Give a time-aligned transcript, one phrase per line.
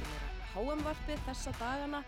[0.00, 2.00] meira HM-varpið þessa dagana.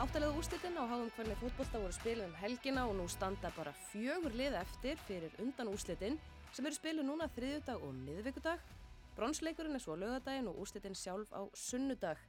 [0.00, 4.36] Áttalega úrslitin á HM hvernig fótbollta voru spiluð um helgina og nú standa bara fjögur
[4.36, 6.18] lið eftir fyrir undan úrslitin
[6.52, 8.62] sem eru spiluð núna þriðjudag og miðvíkudag.
[9.16, 12.20] Bronsleikurinn er svo lögadaginn og úrslitin sjálf á sunnudag.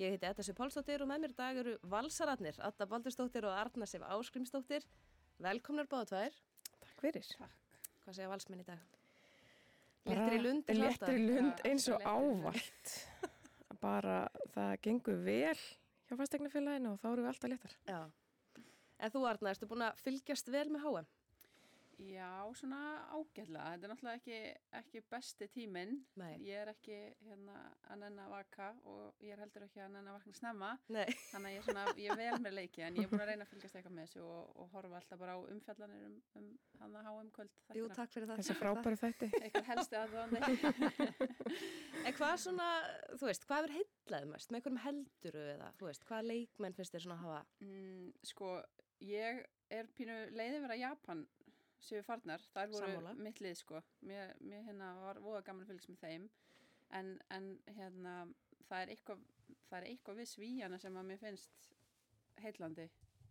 [0.00, 3.88] Ég heiti Edda Sif Pálsdóttir og með mér dag eru valsaratnir, Adda Baldursdóttir og Arna
[3.88, 4.86] Sif Áskrimsdóttir.
[5.44, 6.38] Velkomnar báða tvær.
[6.80, 7.28] Takk fyrir.
[7.36, 7.76] Takk.
[8.04, 8.80] Hvað segja valsmenn í dag?
[10.06, 10.72] Bara Léttir í lund?
[10.72, 12.94] Léttir í lund eins og ávallt.
[13.80, 14.16] Bara
[14.54, 17.76] það gengur vel hjá fastegnafélaginu og þá eru við alltaf léttar.
[17.88, 18.00] Já.
[19.00, 21.08] En þú Arna, ertu búin að fylgjast vel með HM?
[22.00, 22.78] Já, svona
[23.12, 23.74] ágætlega.
[23.74, 24.36] Þetta er náttúrulega ekki,
[24.78, 25.98] ekki besti tíminn.
[26.20, 26.32] Nei.
[26.46, 27.56] Ég er ekki hérna,
[27.92, 30.70] að nenn að vaka og ég er heldur ekki að nenn að vakna snemma.
[30.96, 31.04] Nei.
[31.28, 33.32] Þannig að ég er, svona, ég er vel með leiki en ég er búin að
[33.32, 36.48] reyna að fylgjast eitthvað með þessu og, og horfa alltaf bara á umfjallanir um, um
[36.80, 37.60] hann að HM kvöld.
[37.76, 38.40] Jú, takk fyrir það.
[38.40, 39.30] Þessi frábæru þætti.
[39.42, 40.40] Eitthvað helsti aðvöndi.
[42.00, 42.66] En hvað svona,
[43.20, 44.50] þú veist, hvað er heitlaðið mest?
[44.50, 47.40] Með einhverjum helduru eða, þú veist, hvaða leikmenn finnst þér svona að hafa?
[47.66, 48.52] mm, sko,
[49.04, 51.26] ég er pínu leiði vera Japan
[51.84, 52.42] séu farnar.
[52.54, 53.14] Það voru Sammála.
[53.26, 53.82] mitt lið, sko.
[54.06, 56.28] Mér, mér hérna var voða gaman að fylgjast með þeim.
[56.98, 58.14] En, en hérna,
[58.68, 59.24] það er eitthvað,
[59.68, 61.68] það er eitthvað við svíjana sem að mér finnst
[62.44, 62.88] heillandi.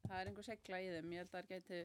[0.07, 1.13] Það er einhver segla í þeim.
[1.13, 1.79] Ég held að það geti,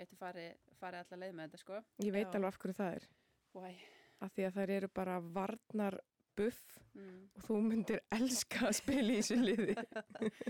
[0.00, 1.82] geti farið fari alla leið með þetta, sko.
[2.06, 2.34] Ég veit Já.
[2.38, 3.08] alveg af hverju það er.
[3.54, 3.72] Væ,
[4.20, 5.94] Af því að þær eru bara varnar
[6.40, 7.22] buff mm.
[7.36, 9.76] og þú myndir elska að spila í þessu liði.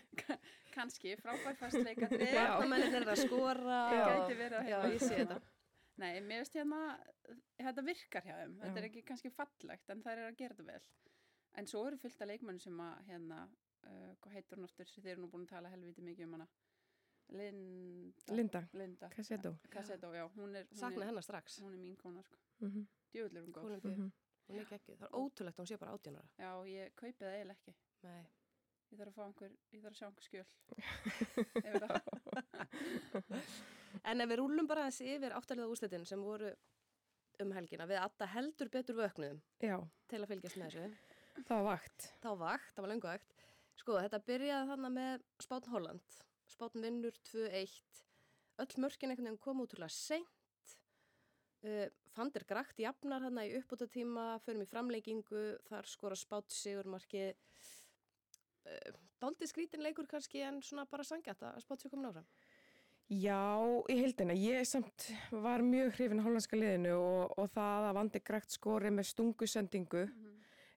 [0.77, 2.29] Kanski, frábær fastleikandi.
[2.37, 3.81] Varnamennin er að skora.
[3.91, 4.05] Já.
[4.05, 5.41] og- Gæti verið að Já, ég sé þetta.
[6.01, 6.81] Nei, mér veist hérna,
[7.61, 8.55] þetta virkar hjá þeim.
[8.63, 8.83] Þetta Já.
[8.83, 10.87] er ekki kannski fallegt, en þær eru að gera þetta vel.
[11.61, 13.41] En svo eru fullt af leikmennu sem að, hérna,
[13.85, 16.39] uh, hvað heitur hún aftur, sem þeir eru nú búin að tala helviti mikið um
[16.39, 16.49] hana.
[17.31, 18.35] Linda.
[18.35, 19.11] Linda, Linda.
[19.15, 19.53] Cassetto.
[19.71, 20.25] Kassetto, já.
[20.35, 21.61] Hún er, hún Sakna er, hennar strax.
[21.63, 22.39] hún er mín kona, sko.
[22.65, 23.63] Mm Djöfull er hún góð.
[23.67, 23.97] Kólumbíu.
[23.97, 24.11] -hmm.
[24.51, 26.29] Hún er ekki, það er ótrúlegt að hún sé bara átjónara.
[26.41, 27.73] Já, ég kaupi það eiginlega ekki.
[28.07, 28.23] Nei.
[28.91, 30.49] Ég þarf að fá einhver, ég þarf að sjá einhver skjöl.
[34.11, 36.51] En ef við rúlum bara þessi yfir áttalega úrslitin sem voru
[37.43, 39.77] um helgina, við alltaf heldur betur vöknuðum Já,
[40.11, 40.85] til að fylgjast með þessu.
[41.49, 42.07] það var vakt.
[42.23, 43.35] Það var vakt, það var löngu vakt.
[43.81, 46.19] Sko, þetta byrjaði þannig með Spátn Holland.
[46.51, 47.75] Spátn vinnur 2-1.
[48.61, 50.40] Öll mörkin einhvern veginn kom útrúlega seint.
[51.61, 57.31] Uh, Fandir Grakt jafnar hann í uppbúta tíma, förum í framleikingu, þar skora Spát sigurmarki.
[58.65, 62.29] Uh, Dálítið skrítin leikur kannski en svona bara sangjart að Spát sér komin áfram.
[63.11, 63.43] Já,
[63.91, 64.33] í heildina.
[64.39, 68.93] Ég samt var mjög hrifin á hollandska liðinu og, og það að vandi grækt skori
[68.95, 70.05] með stungusendingu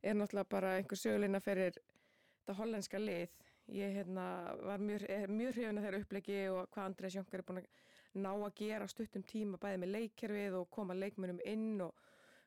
[0.03, 3.37] er náttúrulega bara einhver söguleina fyrir þetta hollandska lið.
[3.71, 4.25] Ég hérna,
[4.65, 7.69] var mjög, mjög hrifin að þeirra upplegi og hvað Andrés Jónkar er búin að
[8.13, 11.97] ná að gera stuttum tíma bæði með leikkerfið og koma leikmennum inn og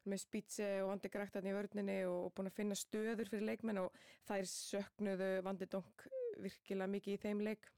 [0.06, 3.82] með spýtse og vandi grækt í vörninni og, og búin að finna stöður fyrir leikmenn
[3.82, 3.96] og
[4.28, 6.06] þær söknuðu vandi donk
[6.42, 7.70] virkilega mikið í þeim leik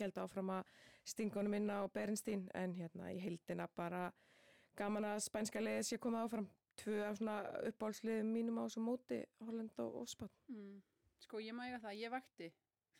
[0.00, 0.74] held áfram að
[1.06, 4.08] stingunum minna á Bernstein en hérna í heildina bara
[4.76, 7.38] gaman að spænska liðið sé komið áfram tvö af svona
[7.70, 10.32] uppáhaldsliðum mínum á þessu móti Holland og, og Spán.
[10.52, 10.82] Mm.
[11.22, 12.50] Sko, ég mæga það, ég vakti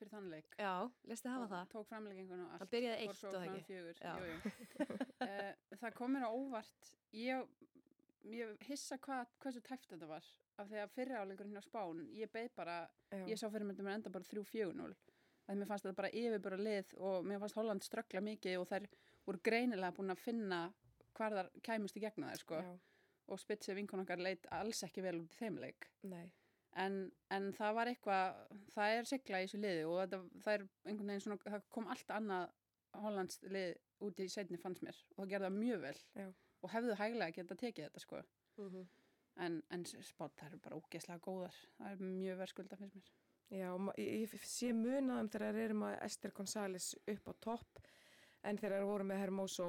[0.01, 0.57] fyrir þann leik.
[0.61, 0.73] Já,
[1.11, 1.69] lestu hafa það.
[1.75, 2.62] Tók framlegginguna og allt.
[2.65, 3.65] Það byrjaði eitt svo og það ekki.
[3.71, 4.99] Fjögur, jú, jú.
[5.27, 6.91] Eh, það kom mér á óvart.
[7.17, 7.47] Ég,
[8.37, 10.25] ég hissa hvað, hversu tæft þetta var.
[10.57, 12.77] Af því að fyrri áleikurinn á Spán, ég beð bara,
[13.12, 13.25] Já.
[13.29, 14.97] ég sá fyrir myndum að enda bara 3-4-0.
[15.47, 18.87] Að mér fannst þetta bara yfirbúra lið og mér fannst Holland ströggla mikið og þær
[19.28, 20.61] voru greinilega búin að finna
[21.17, 22.61] hvar þar kæmust í gegna þær, sko.
[22.65, 22.77] Já,
[23.27, 25.89] Og Spitsi vinkon okkar leit alls ekki vel út í þeim leik.
[26.07, 26.28] nei.
[26.76, 26.97] En,
[27.32, 28.41] en það var eitthvað,
[28.75, 31.87] það er sigla í þessu liði og þetta, það er einhvern veginn svona, það kom
[31.94, 32.50] allt annað
[33.00, 33.70] Hollands lið
[34.04, 36.26] út í setni fannst mér og það gerði það mjög vel Já.
[36.60, 38.22] og hefðu hæglega geta tekið þetta sko.
[38.60, 38.86] Mm
[39.36, 43.10] En, en spátt, það eru bara ógeðslega góðar, það er mjög verðskulda finnst mér.
[43.53, 43.66] Já,
[44.01, 47.83] ég, ég sé munaðum þegar þeir eru með Esther González upp á topp
[48.48, 49.66] en þegar þeir voru með Hermoso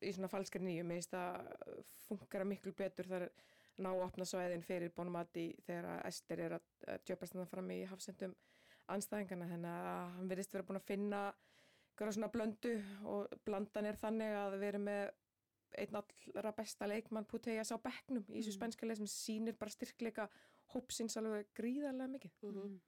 [0.00, 3.26] í svona falskar nýju, mér finnst það funkar miklu betur þar
[3.78, 7.70] ná að opna svæðin fyrir Bonamati þegar að Esther er að að djöpast þannig fram
[7.70, 8.34] í hafsendum
[8.92, 11.20] anstæðingana þannig að hann verðist vera búin að finna
[11.92, 12.72] einhverja svona blöndu
[13.08, 15.10] og blandan er þannig að við erum með
[15.82, 18.58] einn allra besta leikmann Putejas á bekknum í þessu Mm.
[18.58, 20.28] spænska leið sem sýnir bara styrkleika
[20.74, 22.32] hópsins alveg gríðarlega mikið.
[22.42, 22.80] -hmm.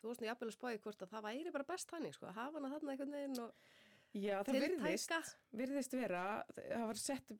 [0.00, 2.34] Þú varst nú jafnvel að spáði hvort að það væri bara best þannig, sko, að
[2.34, 3.52] hafa hana þarna einhvern veginn og
[4.12, 5.12] Já, það virðist,
[5.52, 7.30] virðist vera, það var sett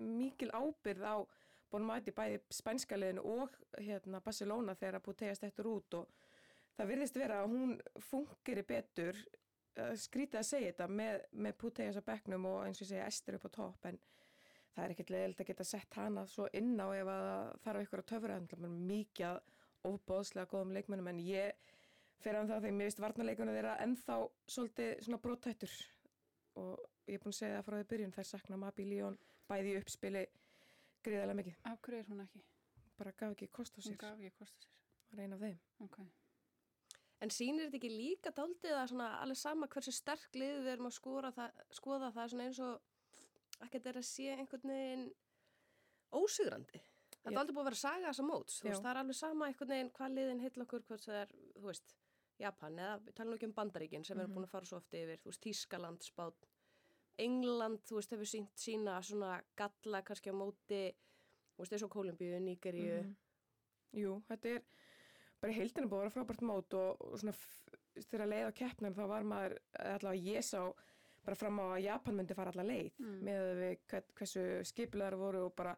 [0.00, 1.16] mikil ábyrð á
[1.74, 6.32] Bonmati bæði spænska liðinu og hérna Barcelona þegar að Puteja stettur út og
[6.76, 7.76] það virðist vera að hún
[8.08, 12.90] fungeri betur uh, skrítið að segja þetta með, með Putejas á bekknum og eins og
[12.90, 13.98] segja Ester upp á topp en
[14.74, 17.34] það er ekkert leiðilegt að geta sett hana svo inn á ef að
[17.66, 19.42] þarf eitthvað að töfra hann mikið að
[19.90, 21.74] ofbóðslega góðum leikmennum en ég
[22.24, 24.16] fer að það þegar mér veist varnarleikunum þeirra ennþá
[24.56, 25.74] svolítið svona brottættur
[26.62, 29.18] og ég er búin að segja það frá því byrjun þær sakna Mabi Líón
[29.50, 30.24] bæði uppspili
[31.04, 32.42] gríðarlega mikið, Af hverju er hún ekki?
[32.98, 34.70] bara gaf ekki kost á Hún sér, gaf ekki kosta sér.
[35.12, 35.98] var ein af þeim Ok.
[37.24, 40.86] En sýnir þetta ekki líka daldið að svona alveg sama hversu sterk liðið við erum
[40.90, 42.80] að skora það, skoða það er svona eins og
[43.64, 45.06] ekkert er að sé einhvern veginn
[46.12, 46.80] ósigrandi.
[47.24, 48.56] Það er aldrei búið að vera að saga þessa móts.
[48.64, 51.64] Veist, það er alveg sama einhvern veginn hvað liðin heitla okkur, hvort það er, þú
[51.70, 51.94] veist,
[52.42, 54.36] Japan eða talum nú ekki um Bandaríkin sem við erum Mhm.
[54.36, 56.34] búin að fara svo oft yfir, þú veist, Tískaland, Spát,
[57.18, 60.80] England, þú veist, hefur sínt sína svona galla kannski á móti,
[61.54, 63.02] þú veist, eins og Kólumbíu, Nígeríu.
[63.02, 63.14] Mhm.
[63.94, 64.62] Jú, þetta er
[65.40, 67.34] bara heildinu búið að vera frábært mót og, og svona
[67.94, 70.72] þegar leið á keppnum þá var maður allavega ég sá
[71.24, 73.20] bara fram á að Japan myndi fara alla leið Mm.
[73.22, 75.76] með við hversu skipilegar voru og bara,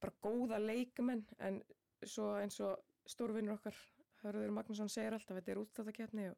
[0.00, 1.62] bara góða leikmenn en
[2.04, 3.74] svo eins og stórvinnur okkar
[4.22, 6.36] Hörður Magnússon segir alltaf þetta er útsláttakeppni og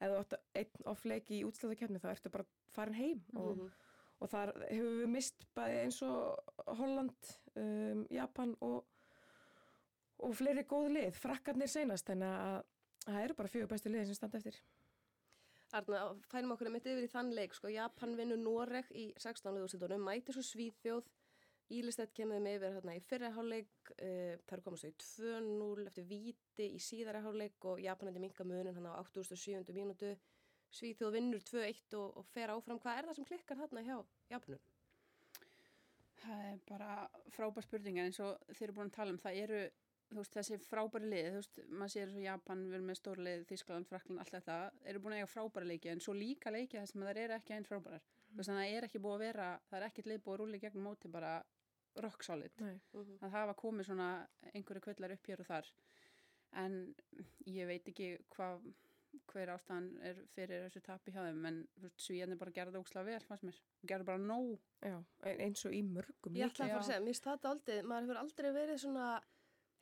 [0.00, 3.70] ef þú átt einn offleik í útsláttakeppni þá ertu bara farin heim og, Mhm.
[4.18, 8.82] Og þar hefur við mist bæði eins og Holland, um, Japan og,
[10.18, 12.58] og fleiri góð lið, frakkarnir seinast þannig að
[13.04, 14.58] það eru bara fjögur bestu liðin sem standa eftir.
[15.76, 16.00] Arna,
[16.32, 19.52] fænum okkur mitt yfir í þann leik, sko, Japan vinnur Noreg í 16.
[19.60, 21.08] úrslitunum, mætir svo Svíþjóð,
[21.76, 26.06] Ílistett kemur þeim yfir hérna í fyrra hálfleik, uh, þar komast þau í 2-0 eftir
[26.08, 29.68] víti í síðara hálfleik og Japan hefði minka munin hann á 87.
[29.76, 30.14] mínútu,
[30.74, 33.96] Svíþjóð vinnur 2-1 og, og fer áfram, hvað er það sem klikkar þarna hjá
[34.34, 34.64] Japanum?
[36.18, 36.94] Það er bara
[37.32, 39.60] frábær spurningar eins og þeir eru búin að tala um það eru
[40.08, 43.20] þú veist, þessi frábæri lið, þú veist, maður sér svo Japan, við erum með stór
[43.24, 44.56] lið, Þískland, Frakland, allt þetta,
[44.88, 47.56] eru búin að eiga frábæri leiki en svo líka leiki þess að það eru ekki
[47.56, 48.06] eins frábærar.
[48.30, 50.62] Þú veist, það er ekki búið að vera, það er ekkert lið búið að rúli
[50.62, 51.32] gegnum móti bara
[52.04, 52.52] rock solid.
[52.62, 52.80] Nei.
[52.94, 54.08] Mm Það hafa komið svona
[54.54, 55.70] einhverju kvillar upp hér og þar.
[56.56, 56.76] En
[57.46, 58.62] ég veit ekki hvað,
[59.32, 63.20] hver ástæðan er fyrir þessu tapi hjá þeim, en veist, svíjarnir bara gerða óksla vel,
[63.28, 63.58] fannst mér.
[63.86, 64.58] Gerða bara nóg.
[64.84, 67.82] Já, ein- eins og í mörgum Ég ætla að fara að segja, mér þetta aldrei,
[67.82, 69.08] maður hefur aldrei verið svona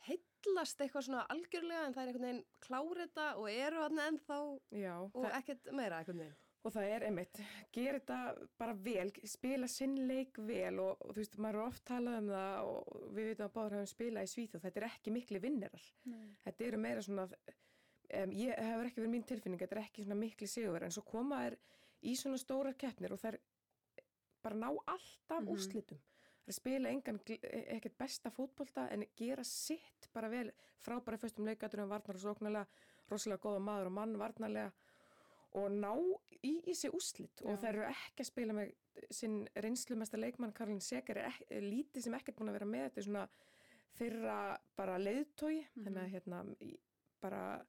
[0.06, 4.36] heitlast eitthvað svona algjörlega en það er einhvern veginn klárita og eru hann ennþá
[4.76, 6.36] Já, og það, ekkert meira einhvern veginn.
[6.66, 7.40] og það er einmitt,
[7.74, 11.84] gera þetta bara vel, spila sinn leik vel og, og þú veist, maður er oft
[11.86, 15.14] talað um það og við veitum að báður hefum spilað í Svíþjóð, þetta er ekki
[15.14, 15.86] mikli vinnerar.
[16.10, 16.24] Nei.
[16.44, 17.28] Þetta eru meira svona,
[18.14, 21.02] um, ég hefur ekki verið mín tilfinning, þetta er ekki svona mikli sigur, en svo
[21.02, 21.56] koma þær
[22.02, 23.38] í svona stórar keppnir og þær
[24.42, 25.48] bara ná alltaf Mhm.
[25.48, 25.98] úrslitum.
[26.46, 27.40] Það er spila engan, gl-
[27.74, 32.66] ekkert besta fótbolta en gera sitt bara vel, frábæra fyrstum leikaturum, varnar og sóknarlega,
[33.10, 34.72] rosalega góða maður og mann varnarlega
[35.54, 35.90] og ná
[36.44, 37.42] í, í sig úrslit.
[37.42, 38.72] Og þær eru ekki að spila með
[39.10, 42.90] sinn reynslumesta leikmann Karlin Seger er er lítið sem ekkert búin að vera með.
[42.90, 43.28] Þetta er svona
[43.98, 46.56] þeirra bara leiðtói þannig að hérna
[47.20, 47.66] bara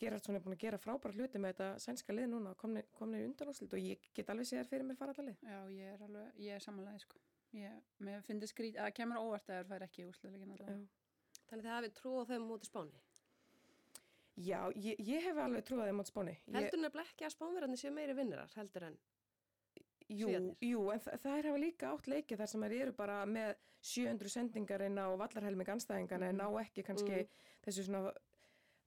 [0.00, 3.22] Gerardsson er búin að gera frábæra hluti með þetta sænska lið núna og komni, komni
[3.24, 5.94] undan úrslit og ég get alveg séð þær fyrir mér fara allar lið Já, ég
[5.94, 7.20] er alveg, ég er samanlega, sko.
[7.56, 10.68] Ég, mér finnst skrít, að það kemur á óvart að það fær ekki úrsluleikin alltaf.
[10.68, 11.42] Já.
[11.48, 13.02] Þannig þið hafið trú á þeim mútið spáni.
[14.36, 17.92] Já, ég, ég hef alveg trúið þeim átt spáni Heldur nefnilega ekki að spánverðarnir séu
[17.96, 18.98] meiri vinnirar heldur en
[20.12, 20.28] jú,
[20.60, 23.54] jú, en þa það er hafa líka átt leiki þar sem þær eru bara með
[23.80, 27.30] 700 sendingar inn á vallarhelming anstæðingana en ná ekki kannski Mm.
[27.64, 28.12] þessu svona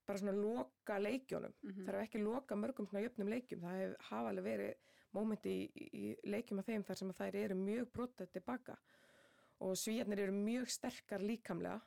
[0.10, 1.86] bara svona loka leikjónum Mhm.
[1.86, 4.74] það er ekki loka mörgum svona jöfnum leikjum það hef, hafa alveg verið
[5.14, 8.76] mómenti í, í leikjum af þeim þar sem að þær eru mjög brotað tilbaka
[9.62, 11.80] og svíjarnir eru mjög sterkar líkamlega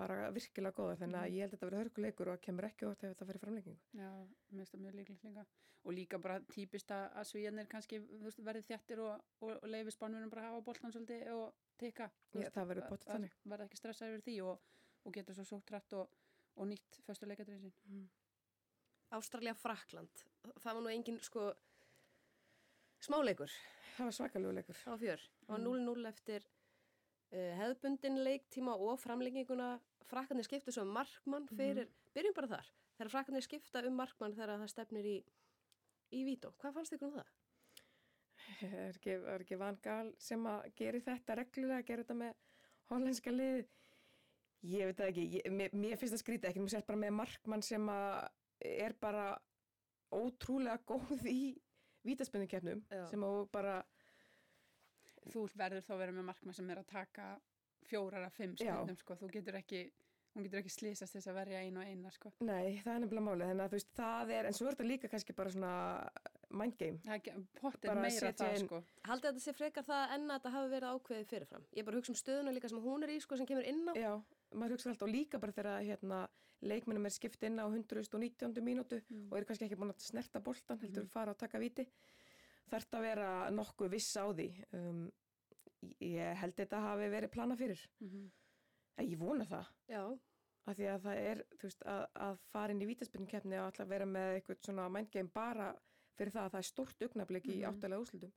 [0.00, 3.02] bara virkilega góðar þannig að ég held að þetta verið hörkuleikur og kemur ekki óvart
[3.04, 4.10] ef þetta fyrir framlengingu Já,
[4.50, 5.44] mér finnst það mjög líklegt líka.
[5.84, 7.98] Og líka bara típist að, að svíjarnir kannski
[8.44, 12.10] verði þjættir og, og, og leifi spánunum bara að hafa boltan svolítið og teka.
[12.36, 13.36] Já, það verður að- að þannig.
[13.52, 14.58] Verða ekki stressaður yfir því og,
[15.06, 16.10] og getur svo sótt rætt og,
[16.60, 18.06] og nýtt fyrstu leikadrið sin.
[19.16, 20.24] Ástralja Frakland.
[20.60, 21.50] Það var nú engin sko
[23.00, 23.50] smáleikur
[23.96, 25.22] það var svakalegu leikur á fjör.
[25.46, 25.66] Það var Mm.
[25.66, 26.46] 0-0 eftir
[27.32, 29.80] uh, hefðbundin leiktíma og framlenginguna.
[30.10, 34.58] Frakkanir skiptu svo um markmann fyrir, byrjum bara þar, þegar frakkanir skipta um markmann þegar
[34.58, 35.16] það stefnir í,
[36.10, 36.50] í vító.
[36.58, 37.28] Hvað fannst ykkur um það?
[38.66, 42.40] er ekki, er ekki Van Gaal sem að gera þetta reglulega, gera þetta með
[42.90, 43.68] hollenska lið
[44.62, 47.14] ég veit það ekki, ég, mér, mér finnst það skrítið ekki, mér sést bara með
[47.20, 48.28] markmann sem að
[48.60, 49.26] er bara
[50.12, 51.40] ótrúlega góð í
[52.04, 53.06] vítaspennukefnum Já.
[53.12, 53.78] sem að bara
[55.30, 57.24] Þú verður þá að vera með markmann sem er að taka
[57.90, 59.16] fjórar af fimm stundum, sko.
[59.20, 59.82] Þú getur ekki,
[60.34, 62.32] hún getur ekki slýsast þess að verja einu og eina, sko.
[62.40, 64.88] nei, það er nefnilega málið, þannig að þú veist, það er en svo er þetta
[64.88, 65.74] líka kannski bara svona
[66.50, 67.44] mind game Það er
[67.84, 68.82] Bara meira það, inn- sko.
[69.10, 71.66] Haldið að þetta sé frekar það en að þetta hafi verið ákveðið fyrirfram.
[71.76, 73.94] Ég bara hugsa um stöðuna líka sem hún er í, sko, sem kemur inn á.
[73.94, 74.12] já,
[74.54, 76.28] maður hugsa alltaf líka bara þegar hérna,
[76.62, 78.60] leikmennum er skipt inn á 119.
[78.60, 79.28] mínútu Mm.
[79.30, 81.10] og eru kannski ekki búin að snerta boltan, heldur Mhm.
[81.10, 81.86] fara og taka viti
[82.70, 85.10] þarf að vera nokkuð viss á því um,
[86.00, 88.30] ég held þetta hafi verið plana fyrir Mhm.
[88.98, 90.18] en ég vona það Já,
[90.66, 94.04] af því að það er veist, að, að fara inn í vítaspinnkefni og alltaf vera
[94.04, 95.74] með eitthvað svona mindgame bara
[96.18, 97.80] fyrir það að það er stórt augnablik í Mhm.
[97.80, 98.30] áttalega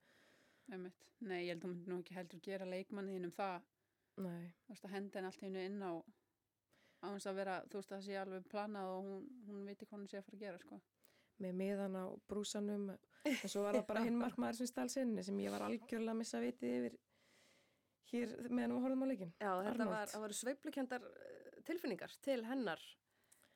[0.71, 1.09] Einmitt.
[1.19, 3.61] Nei, ég held að myndi nú ekki heldur gera leikmanniðin um það
[4.21, 5.93] Nei, þú veist að henda henni allt í hennu inn á
[7.03, 9.87] á hans að vera, þú veist að það sé alveg planað og hún, hún viti
[9.87, 10.79] hvað hún sé að fara að gera sko.
[11.43, 15.39] með miðan á brúsanum en svo var það bara hinn markmaður sem stál sinni sem
[15.41, 16.97] ég var algjörlega að missa vitið yfir
[18.11, 21.07] hér meðan við horfum á leikin Já þetta var, það voru sveiplukendar
[21.67, 22.83] tilfinningar til hennar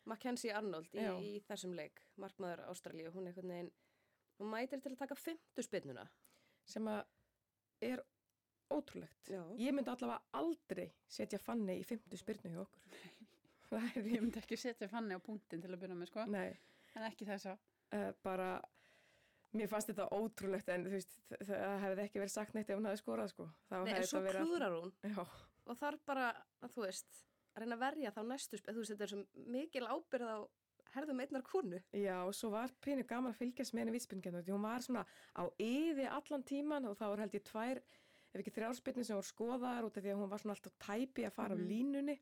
[0.08, 3.72] Mackenzie Arnold í, í þessum leik, markmaður Ástralíu, hún er einhvern veginn,
[4.40, 6.06] hún mætir til að taka fymtu spinnuna.
[6.68, 7.04] sem að
[7.84, 8.04] er
[8.74, 9.42] ótrúlegt Já.
[9.60, 12.88] ég myndi allavega aldrei setja fanni í fymtu spyrnu hjá okkur
[14.16, 16.26] ég myndi ekki setja fanni á punktin til að byrja með sko.
[16.32, 16.52] Nei,
[16.96, 18.50] en ekki þessa uh, bara
[19.58, 22.88] mér fannst þetta ótrúlegt en þú veist, það hefði ekki verið sagt neitt ef hún
[22.90, 25.24] hefði skorað sko Þá Nei, en svo allt- klúðrar hún Já,
[25.68, 26.30] og þarf bara,
[26.64, 27.20] að þú veist,
[27.56, 30.38] að reyna að verja þá næstu spinn, þú veist, þetta er svo mikil ábyrð á
[30.98, 31.80] herðum einnar konu.
[31.94, 34.40] Já, og svo var pínu gaman að fylgjast með henni vísbyrninginu.
[34.48, 35.04] Hún var svona
[35.36, 37.82] á yði allan tíman og það var held ég tvær,
[38.34, 41.26] ef ekki þrjárspyrnir sem voru skoðaðar út af því að hún var svona alltaf tæpi
[41.28, 41.64] að fara Mhm.
[41.64, 42.20] af línunni.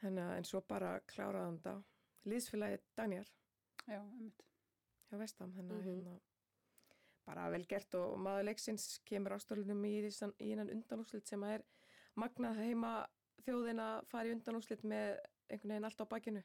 [0.00, 1.82] Þannig að en svo bara kláraði hún þetta.
[2.26, 3.26] Liðsfélagi Danjar
[3.88, 4.42] já, einmitt
[5.10, 5.52] hjá Vestam.
[5.52, 5.88] Þannig að Mhm.
[6.04, 6.20] hérna,
[7.26, 10.02] bara vel gert og maður leiksins kemur ástörlunum í,
[10.40, 11.64] einan undanúslit sem að er
[12.16, 13.06] magnað heima
[13.44, 15.18] þjóðin að fara í undanúslit með
[15.50, 16.42] einhvern veginn allt á bakinu.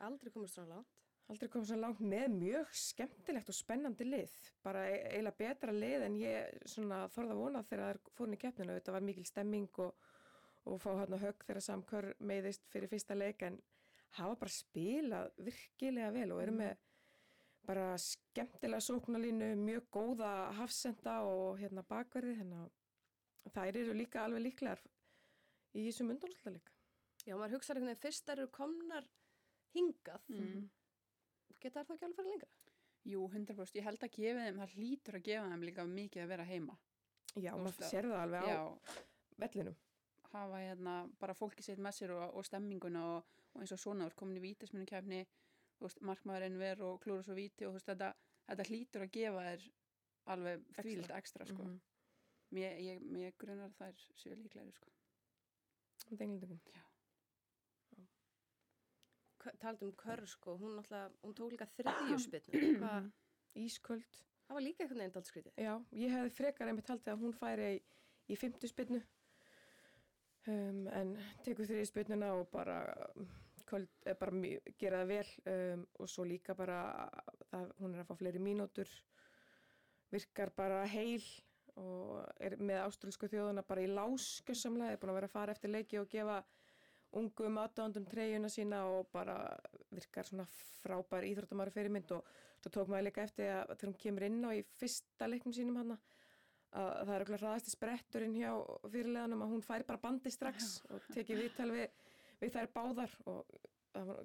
[0.00, 0.97] Aldrei komist svona langt.
[1.28, 6.04] Aldrei komið svo langt með mjög skemmtilegt og spennandi lið bara e- eiginlega betra lið
[6.06, 9.80] en ég svona þorða vona þegar það er fórin í keppninu þetta var mikil stemming
[9.84, 9.94] og,
[10.64, 13.58] og fá hérna högg þegar samkör meiðist fyrir fyrsta leik en
[14.16, 16.62] hafa bara spilað virkilega vel og eru Mhm.
[16.62, 16.76] með
[17.68, 24.42] bara skemmtilega sóknalínu mjög góða hafsenda og hérna bakverði þannig að þær eru líka alveg
[24.46, 24.80] líklegar
[25.74, 26.72] í þessum undanúslaleik
[27.26, 29.04] Já, maður hugsaður einhvern veginn, fyrst þær eru komnar
[29.74, 30.68] hingað, mm.
[31.62, 32.50] Geta þær þá ekki alveg farið lengra?
[33.08, 36.32] jú, 100% ég held að gefa þeim, það hlýtur að gefa þeim líka mikið að
[36.34, 36.78] vera heima
[37.38, 38.62] Já, Þú maður sér það alveg á já,
[39.38, 39.76] vellinum
[40.32, 44.04] hafa hérna bara fólki sitt með sér og, og stemminguna og, og eins og svona,
[44.04, 45.22] þú ert komin í vítisminu kefni
[45.78, 48.10] þú veist, markmaðurinn ver og klúra svo víti og þú veist, þetta,
[48.48, 49.66] þetta hlýtur að gefa þér
[50.34, 51.64] alveg þvílitt ekstra, sko.
[51.64, 51.78] Mhm.
[52.56, 54.92] mér, ég, mér grunar að þær séu líklegri, sko.
[56.10, 56.60] Með englendingum.
[59.62, 60.78] Talað um kör, sko, hún
[61.22, 62.78] hún tók líka þriðju spinnu.
[62.80, 63.10] Hvað-
[63.58, 64.18] Ísköld.
[64.48, 65.52] Það var líka einhvern veginn dalt skrítið.
[65.60, 67.80] Já, ég hefði frekar einmitt haldið að hún færi í,
[68.32, 69.00] í fymtu spynnu
[70.48, 71.10] um, en
[71.44, 72.78] tekur þrið spynnuna og bara,
[73.16, 73.26] um,
[73.68, 76.78] köld, eh, bara mjög- gera það vel um, og svo líka bara
[77.50, 78.88] það, hún er að fá fleiri mínútur
[80.12, 81.24] virkar bara heil
[81.78, 85.70] og er með ástralsku þjóðuna bara í láskjössamlega, er búin að vera að fara eftir
[85.70, 86.40] leiki og gefa
[87.16, 89.36] ungum aðdáðandum treyjuna sína og bara
[89.94, 90.44] virkar svona
[90.82, 92.26] frábær íþróttamæru fyrirmynd og
[92.60, 95.78] svo tók maður líka eftir að þegar hún kemur inn á í fyrsta leiknum sínum
[95.80, 95.96] hana
[96.76, 98.50] að það er okkur hraðasti spretturinn hjá
[98.92, 101.88] fyrirleganum að hún fær bara bandi strax og tekið viðtal við,
[102.42, 103.56] við þær báðar og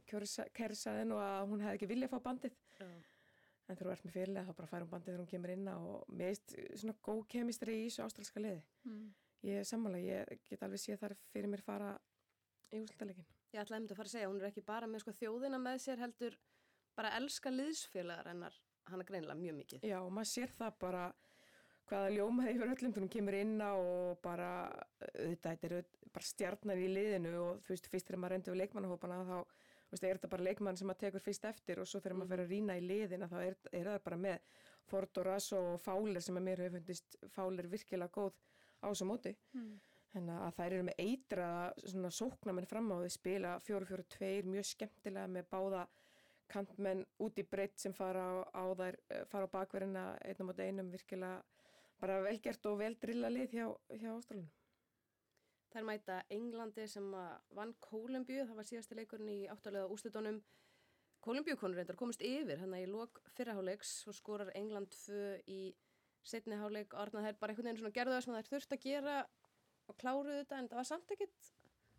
[0.06, 2.84] Kerri sagði nú að hún hefði ekki viljað að fá bandið Já.
[2.84, 5.70] en þegar þú ert með fyrirlega þá bara fær hún bandið þegar hún kemur inn
[5.72, 9.14] á og mér veist svona góð kemistri í þessu ástralska liði Mm.
[9.48, 11.94] ég er sammála, ég get alveg séð þar fyrir mér fara
[12.74, 15.12] í úrslutaleikin Ég ætlaði einmitt að fara að segja, hún er ekki bara með sko
[15.20, 16.38] þjóðina með sér heldur
[16.98, 18.56] bara elska liðsfélagar hennar
[18.90, 19.84] hana greinilega mjög mikið.
[19.88, 21.04] Já, og maður sér það bara
[21.90, 24.50] hvaða ljómaði yfir öllum þegar hún kemur inn á og bara
[25.14, 28.62] þetta er auðvitað bara stjarnar í liðinu og þú veist, fyrst þegar maður reyndur við
[28.64, 32.02] leikmannahópana þá þú veist, er þetta bara leikmann sem maður tekur fyrst eftir og svo
[32.04, 34.52] þegar maður fer að rýna í liðina þá er, er það bara með
[34.90, 38.38] Ford og Rass og Fáler sem að mér hefur fundist Fáler virkilega góð
[38.82, 39.74] á þessu móti Mm.
[40.14, 45.32] Þannig að þær eru með eitraða svona sóknamenn fram á því spila 4-4-2 mjög skemmtilega
[45.34, 45.86] með báða
[46.54, 50.56] kantmenn út í breytt sem fara á, á þær, eh, fara á bakverðina einnum á
[50.62, 51.42] einum virkilega
[52.00, 53.66] bara velgert og vel drilla lið hjá,
[53.96, 54.52] hjá Ástralunum.
[55.74, 60.44] Er mæta Englandi sem að vann Kólumbíu, það var síðasti leikurinn í áttalega úslitunum.
[61.26, 65.74] Kólumbíukonur reyndar komist yfir, hann í lok fyrraháleiks og skorar England 2 í
[66.24, 68.84] setni háleik og orðnað þær bara einhvern veginn svona gerðu það sem þær þurft að
[68.84, 69.16] gera
[69.90, 71.50] og kláruðu þetta en það var samt ekkit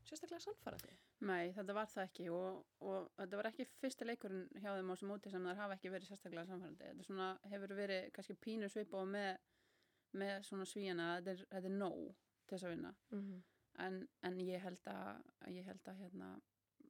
[0.05, 0.95] sérstaklega sannfærandi.
[1.25, 4.95] Nei, þetta var það ekki og, og þetta var ekki fyrsti leikurinn hjá þeim á
[4.95, 6.91] þessu móti sem þær hafa ekki verið sérstaklega samfærandi.
[6.91, 9.31] Þetta svona, hefur verið kannski pínu svipa og með,
[10.21, 12.03] með svona svíjana, þetta er, þetta er nóg
[12.45, 12.95] til þess að vinna.
[13.11, 13.47] Mm -hmm.
[13.87, 16.35] en, en ég held að ég held að hérna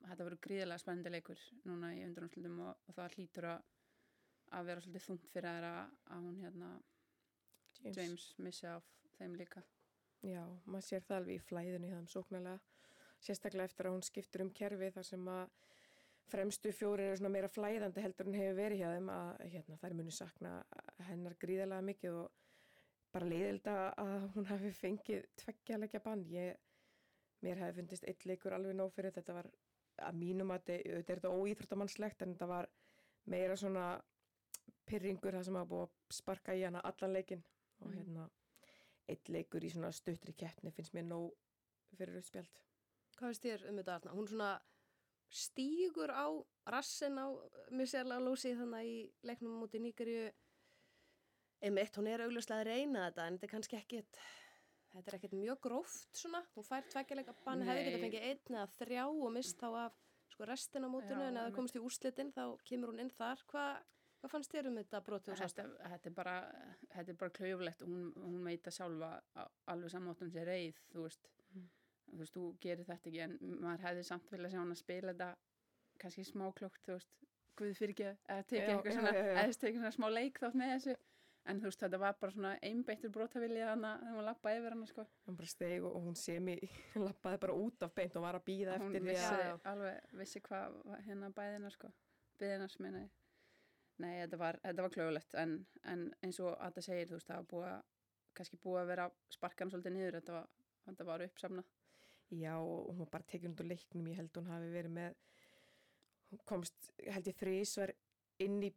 [0.05, 3.63] þetta verður gríðilega spennandi leikur núna í undanúrslutum og, og það hlýtur að
[4.55, 6.71] að vera svolítið þungt fyrir þær að, að hún hérna
[7.81, 7.97] James.
[7.97, 9.63] James missi af þeim líka
[10.25, 12.61] Já, maður sér það alveg í flæðinu í það um sóknarlega.
[13.25, 15.51] Sérstaklega eftir að hún skiptur um kerfi þar sem að
[16.33, 19.95] fremstu fjóri eru svona meira flæðandi heldur en hefur verið hjá þeim að hérna, þær
[19.99, 20.53] muni sakna
[21.09, 22.31] hennar gríðarlega mikið og
[23.15, 26.25] bara leiðilda að hún hafi fengið tveggjalegja bann.
[26.33, 26.57] Ég,
[27.45, 29.51] mér hefði fundist eitt leikur alveg nóg fyrir þetta var
[30.09, 32.71] að mínum að þetta er þetta óýþróttamannslegt en þetta var
[33.31, 33.85] meira svona
[34.89, 37.45] pyrringur það sem hafa búið að sparka í hana allan leikin
[37.81, 37.95] og Mhm.
[37.99, 38.31] hérna
[39.11, 41.33] eitt leikur í svona stuttri keppni finnst mér nóg
[41.99, 42.63] fyrir uppspjald.
[43.19, 44.15] Hvað finnst þér um þetta Arna?
[44.15, 44.53] Hún svona
[45.35, 46.27] stígur á
[46.71, 47.27] rassin á
[47.75, 48.97] Michelle Alósi þannig í
[49.27, 50.31] leiknum múti Níkarju
[51.65, 54.21] einmitt, hún er augljóslega að reyna þetta en þetta er kannski ekkit
[54.95, 57.87] þetta er ekkit mjög gróft svona hún fær tveggjuleika bann, hefði Nei.
[57.89, 59.99] geta fengið einn eða þrjá og mist þá af
[60.35, 63.13] sko restin á mótinu Já, en ef það komist í úrslitin þá kemur hún inn
[63.15, 63.65] þar Hva,
[64.25, 65.61] hvað fannst þér um þetta brotið og sást?
[65.61, 66.35] þetta, þetta er bara
[67.23, 69.13] bara klauflegt hún, hún veit að sjálfa
[69.75, 71.69] alveg samáttum sér reið þú veist, Mm.
[72.11, 75.13] þú veist, þú gerir þetta ekki en maður hefði samt vilja sjá hann að spila
[75.13, 75.29] þetta
[76.03, 77.13] kannski smáklókt, þú veist
[77.55, 78.07] Guð fyrir ekki,
[78.51, 80.95] tekið Já, eitthvað svona eða tekið svona smá leik þátt með þessu
[81.47, 84.87] en þú veist, þetta var bara svona einbeittur brotavilja þannig að hún lappa yfir hann
[84.91, 85.05] sko.
[85.29, 86.57] Hún bara steg og hún sem í
[86.99, 89.47] lappaði bara út af beint og var að býða hún eftir því vissi, að Já,
[89.53, 89.59] já.
[89.71, 91.93] alveg vissi hvað hérna bæðina sko,
[92.43, 93.11] byðinars meina ég
[94.03, 95.57] nei, þetta var, þetta var klögulegt en,
[95.91, 97.83] en eins og að það segir þú veist, það var búið að
[98.35, 100.49] kannski búið að vera sparkan svolítið niður, þetta var,
[100.89, 101.73] þetta var uppsamnað
[102.35, 105.19] Já, og hún var bara tekið undir leiknum, ég held hún hafi verið með,
[106.49, 107.93] komst, held ég þrísvar
[108.43, 108.71] inn í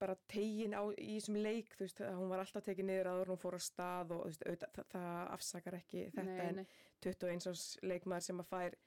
[0.00, 3.32] bara tegin á, í þessum leik, þú veist, hún var alltaf tekið niður áður, en
[3.34, 6.60] hún fór á stað og þú veist, auðvitað, það, það afsakar ekki þetta nei, en
[6.60, 8.78] nei, 21 árs leikmaður sem að fær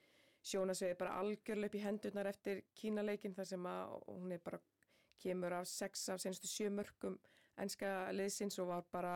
[0.44, 4.60] sjónasviði bara algjörlega upp í hendurnar eftir kínaleikin þar sem að hún er bara
[5.24, 7.18] kemur af sex af senastu sjö mörgum
[7.64, 9.14] enska liðsins og var bara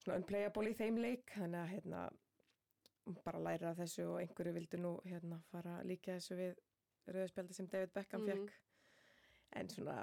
[0.00, 2.02] svona unplayable í þeim leik þannig að hérna
[3.24, 6.58] bara læra þessu og einhverju vildi nú hérna fara líka þessu við
[7.10, 8.28] rauðspjaldi sem David Beckham Mhm.
[8.30, 8.52] fekk
[9.60, 9.96] en svona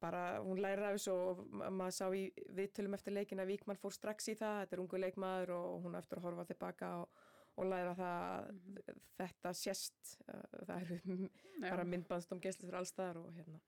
[0.00, 3.92] bara hún læra þessu og ma- maður sá í viðtölum eftir leikin að Víkmann fór
[3.92, 7.08] strax í það, þetta er ungu leikmaður og hún eftir að horfa tilbaka og,
[7.58, 9.00] og læra það að Mhm.
[9.18, 11.28] þetta sést, uh, það eru
[11.60, 13.60] bara myndbandstum geislistur allstaðar og hérna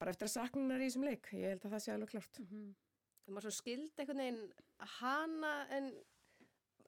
[0.00, 2.38] bara eftir að saknunar í þessum leik, ég held að það sé alveg klart.
[2.40, 2.70] Mhm.
[3.20, 4.52] Þegar maður svo skildi einhvern veginn
[5.00, 5.90] hana en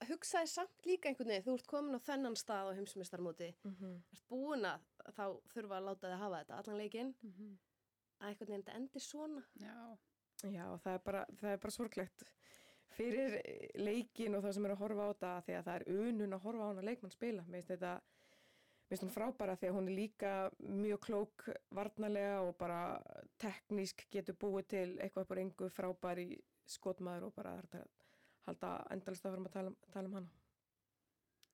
[0.09, 4.03] hugsaði samt líka einhvern veginn, þú ert komin á þennan stað á heimsumestarmóti, Mm -hmm.
[4.13, 4.81] ert búin að
[5.13, 7.59] þá þurfa að láta þið hafa þetta allan leikinn, Mhm.
[8.21, 9.45] að einhvern veginn þetta endir svona.
[9.61, 9.99] já,
[10.43, 12.23] Já, það er bara, það er bara sorglegt
[12.97, 13.41] fyrir
[13.77, 16.41] leikin og það sem er að horfa á þetta því að það er unun að
[16.43, 17.43] horfa á hana leikmann spila.
[17.45, 18.01] Finnst þetta,
[18.93, 22.81] finnst hún frábæra því að hún er líka mjög klók varnarlega og bara
[23.41, 26.27] teknísk getur búið til eitthvað bara engu frábær í
[26.69, 27.87] skotmaður og bara að
[28.47, 30.31] halda endalist að fara að tala, um- tala um hana.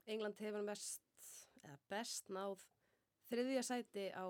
[0.09, 1.03] England hefur mest,
[1.62, 2.64] eða best náð
[3.31, 4.27] þriðja sæti á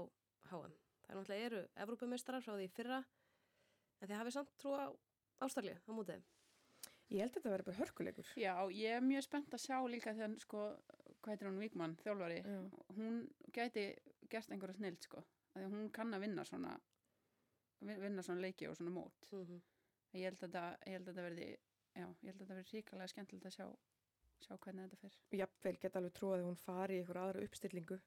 [0.50, 0.74] HM.
[1.06, 3.04] Það er náttúrulega eru Evrópumestrar frá því í fyrra,
[4.02, 4.86] en þið hafið samt trú á
[5.40, 6.22] Ástralju á mótið.
[7.08, 8.26] Ég held að þetta verður bara hörkuleikur.
[8.36, 10.64] já, ég er mjög spennt að sjá líka þegar sko,
[11.28, 12.60] hvað heitir hún Víkmann, þjálfari Já.
[12.96, 13.18] hún
[13.52, 13.82] gæti
[14.32, 15.22] gert einhverja snild sko,
[15.54, 16.74] að því hún kann að vinna svona
[17.80, 19.60] vin- vinna svona leiki og svona mót Mm -hmm.
[20.14, 21.48] ég held að þetta, ég held að þetta verði
[21.94, 23.66] já, ég held að þetta verði ríkalega skemmtilegt að sjá
[24.40, 28.00] sjá hvernig þetta fer Jafnvel geta alveg trúið að hún fari í einhver aðra uppstillingu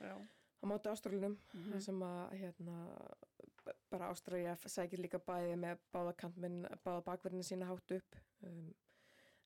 [0.00, 0.16] já,
[0.62, 1.38] á móti ástralunum.
[1.54, 1.72] Mhm.
[1.72, 2.76] það sem að hérna,
[3.90, 8.74] bara Ástralja sækir líka bæði með báða kantminn, báða bakverðinu sína hátt upp um,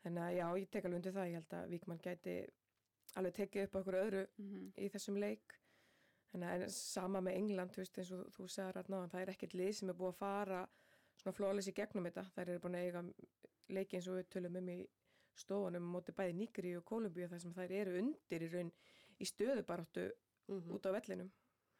[0.04, 2.34] þannig að já, ég tek alveg undir það ég held að Víkmann gæti
[3.16, 5.56] alveg tekið upp okkur öðru mm í þessum leik
[6.34, 9.54] að en sama með England þú veist eins og þú sagði rætna það er ekkert
[9.58, 10.60] lið sem er búið að fara
[11.20, 13.02] svona flóðlis í gegnum þetta, þær eru búin að eiga
[13.68, 14.78] leiki eins og við tölum um í
[15.40, 18.72] stofunum móti bæði Níkri og Kolumbíu þar sem þær eru undir í raun
[19.20, 20.10] í stöðubaráttu
[20.50, 20.70] Mhm.
[20.74, 21.28] út á vellinum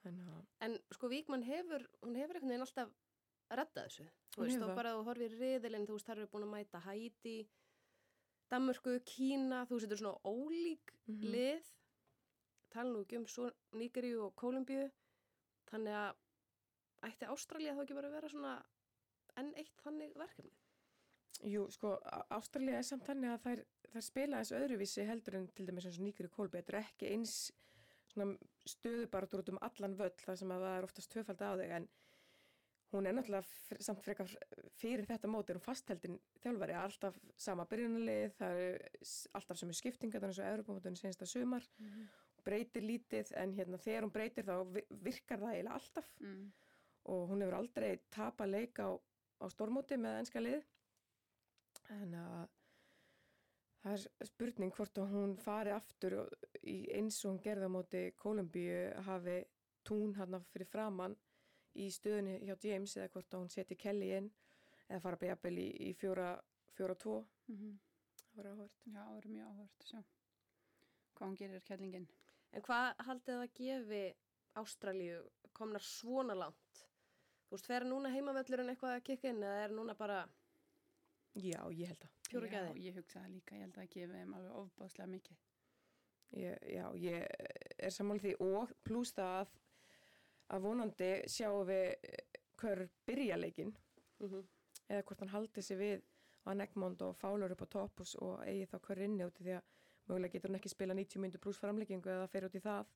[0.05, 2.91] þannig að En sko Víkmann hefur, hún hefur einhvern veginn alltaf
[3.51, 4.05] reddað þessu.
[4.37, 4.75] Þú veist, það.
[4.77, 7.49] bara þú horfir riðilinn, þú veist, þar eru búin að mæta Hæti,
[8.51, 11.31] Danmörku, Kína, þú er svona ólík Mhm.
[11.35, 11.71] lið,
[12.71, 14.91] tala nú ekki um svo Nígeríu og Kólumbíu,
[15.71, 16.17] þannig að
[17.03, 18.65] ætti Ástralja þá ekki bara að vera svona
[19.37, 20.51] enn eitt þannig verkefni.
[21.45, 25.47] Jú, sko, Á- Ástralía er samt þannig að þær, þær spila eins öðruvísi heldur en
[25.49, 26.59] til dæmis eins og nýkri kólbi.
[26.61, 27.53] Þetta er ekki eins
[28.13, 28.37] svona
[28.67, 31.89] stöðubaratur út um allan völl þar sem að það er oftast tvöfald á þig en
[32.93, 34.31] hún er náttúrulega samt frekar
[34.81, 38.89] fyrir þetta móti er hún fastheldin þjálfari, alltaf sama byrjunarlið, það eru
[39.39, 42.09] alltaf sem er skiptinga, þannig að Europamótunni senst að sumar, Mhm.
[42.45, 46.53] breytir lítið en hérna þegar hún breytir þá vi- virkar það eiginlega alltaf Mm.
[47.05, 48.99] og hún hefur aldrei tapa leik á,
[49.41, 50.65] á stórmóti með enska lið
[51.91, 52.49] en að
[53.85, 56.29] það er spurning hvort að hún fari aftur
[56.65, 59.45] eins og hún gerði á móti Kolumbíu hafi
[59.85, 61.17] tún hann fyrir framann
[61.77, 64.31] í stöðunni hjá James eða hvort að hún seti Kelly inn
[64.89, 66.33] eða fara bara jafnvel í, í fjóra,
[66.77, 67.79] fjóra tvo Mhm.
[68.31, 69.87] það var áhvert Já, það er mjög áhört
[71.15, 72.09] hvað hún gerir kellingin.
[72.53, 74.15] En hvað haldið það að gefi
[74.57, 75.19] Ástralíu
[75.55, 76.87] komnar svona langt?
[77.47, 80.29] Þú veist, fer núna heimavöllurinn eitthvað að kikka inn eða er núna bara
[81.35, 82.83] já, ég held að pjúra Já, gæði?
[82.87, 85.37] ég hugsa það líka, ég held að það gefi þeim alveg ofbáðslega mikið.
[86.33, 87.27] ég, já, ég
[87.79, 89.49] er sammála því og pluss það að,
[90.51, 92.15] að vonandi sjáum við
[92.61, 93.75] hver byrja leikinn
[94.21, 94.43] Mm
[94.91, 96.01] eða hvort hann haldi sig við
[96.45, 99.53] Van Egmond og Fowler upp á topp og, eigi þá hver inni út í því
[99.55, 99.69] að
[100.09, 102.89] mögulega getur hann ekki spila 90 myndu pluss framleggingu eða fer út í það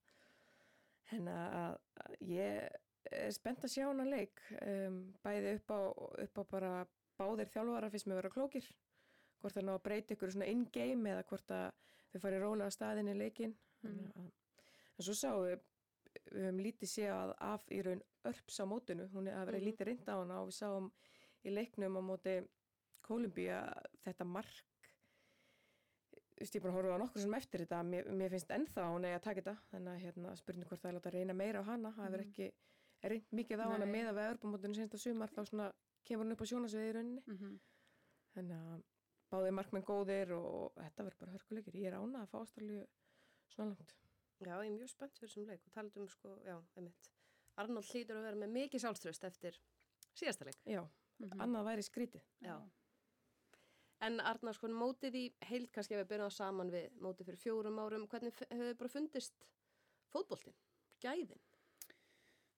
[1.15, 2.67] en að, að ég
[3.13, 5.81] er spennt að sjá hann leik um, bæði upp á,
[6.25, 6.73] upp á bara
[7.21, 8.67] báðir þjálfara fyrst með vera klókir
[9.41, 11.69] hvort það ná að breyta ykkur svona in-game eða hvort að
[12.11, 14.11] þau farið rólega að staðin í leikin Mhm.
[14.17, 14.31] mm.
[14.99, 15.61] en svo sáum við
[16.33, 19.67] við höfum lítið séð af í raun örps á mótinu, hún er að vera Mhm.
[19.69, 20.91] lítið reynda á hana og við sáum
[21.45, 22.49] í leiknum á móti
[23.05, 23.59] Kolumbía
[24.05, 24.65] þetta mark.
[26.35, 27.83] Þú veist, ég bara horfa á nokkur sem eftir þetta.
[27.87, 29.57] Mér, mér finnst ennþá hún eigi að taka þetta.
[29.73, 31.93] Þannig að hérna, spurning hvort það er láta að reyna meira á hana.
[31.93, 32.31] Það hefur Mhm.
[32.31, 32.53] ekki
[33.11, 33.93] reynd mikið á hana Nei.
[33.93, 35.29] með að við örbumótinu senst að sumar.
[35.29, 35.73] Þá svona
[36.05, 37.23] kemur hún upp á sjónasviði í rauninni.
[37.27, 37.61] Mm -hmm.
[38.35, 38.83] þannig að
[39.31, 41.75] báðið markmenn góðir og, og þetta verður bara hörkuleikir.
[41.75, 42.87] Ég er ánað að fá ástralju
[43.49, 43.95] svona langt
[44.45, 47.11] Já, ég er mjög spennt fyrir þessum leik og talað um sko, já, einmitt.
[47.57, 49.59] Arnold hlýtur að vera með mikið sjálfströst eftir
[50.15, 50.59] síðasta leik.
[50.67, 50.83] já,
[51.21, 51.41] Mhm.
[51.41, 52.57] annað væri skrítið Já.
[54.01, 57.79] En Arnar, sko, mótið í heild kannski ef við byrjum saman við mótið fyrir fjórum
[57.79, 59.47] árum, hvernig hefur þið bara fundist
[60.13, 60.55] fótboltinn,
[61.01, 61.41] gæðin?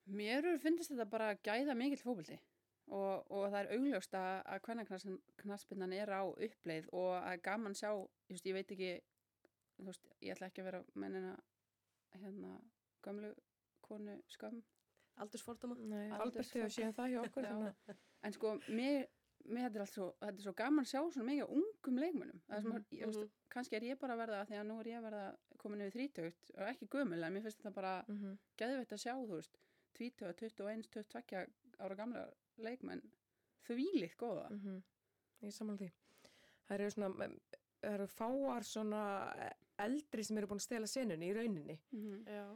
[0.09, 2.39] Mér hefur finnist þetta bara gæða mikill fókbalti
[2.89, 7.75] og, og það er augljóst að, að hvernig knaspinnan er á uppleið og að gaman
[7.75, 7.91] sjá,
[8.31, 8.91] veist, ég veit ekki,
[9.77, 11.37] þú veist, ég ætla ekki að vera mennina
[12.23, 12.61] hérna
[13.03, 13.35] gömlu
[13.83, 14.63] konu skömm
[15.17, 15.75] Aldursfordóma?
[15.79, 17.45] Nei, Albert hefur séð það hjá okkur
[18.23, 19.07] En sko, mér,
[19.47, 21.99] mér þetta er allt svo, þetta er svo gaman að sjá svona mikið ungum
[22.49, 23.29] Mhm, mm -hmm.
[23.49, 25.81] kannski er ég bara að verða að því að nú er ég að verða komin
[25.81, 28.39] yfir þrítögt og ekki gömul, en mér finnst þetta bara Mhm.
[28.59, 29.57] geðveitt að sjá, þú veist,
[29.95, 31.47] 20, 21, 22
[31.79, 33.03] ára gamla leikmenn
[33.69, 34.51] þvílíkt góða.
[34.51, 34.83] Mhm.
[35.43, 35.93] Ég er samanlega því.
[36.69, 37.09] Það eru svona,
[37.83, 41.79] það eru fáar svona eldri sem eru búin að stela senunni í rauninni.
[41.93, 42.47] Mm Já.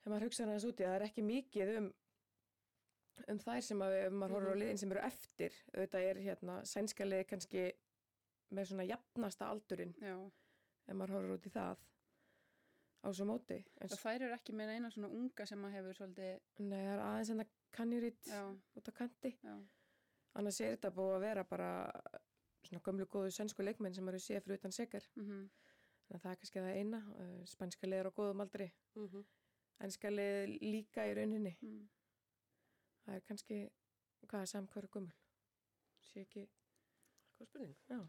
[0.00, 1.88] Þegar maður hugsa aðeins úti að það er ekki mikið um,
[3.28, 4.60] um þær sem að ef maður horfir á Mhm.
[4.62, 5.52] liðin sem eru eftir.
[5.74, 7.64] Auðvitað er hérna sænska liði kannski
[8.52, 10.16] með svona jafnasta aldurinn Já,
[10.88, 11.76] ef maður horfir út í það
[13.04, 13.58] á svo móti.
[13.80, 16.92] En, og þær eru ekki með eina svona unga sem að hefur svolítið, nei, það
[16.96, 18.26] er aðeins en það kannjuritt
[18.76, 19.36] út á kanti.
[19.44, 19.54] já,
[20.34, 21.70] Annars er þetta búið að vera bara
[22.62, 25.02] svona gömlu góðu sænsku leikmenn sem eru séð fyrir utan sekar.
[25.16, 25.50] mm
[26.10, 26.98] Þannig að það er kannski það eina.
[27.22, 28.66] Uh, Spænska liður á góðum aldri.
[28.98, 29.24] Mm
[29.80, 31.54] Ennska lið líka í rauninni.
[31.62, 31.84] mm.
[33.06, 33.58] Það er kannski,
[34.28, 35.12] hvað er hverju gömul?
[36.04, 36.42] Sé ekki,
[37.38, 37.76] Hvað spurning?
[37.88, 38.00] já.